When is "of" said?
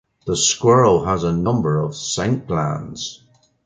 1.79-1.95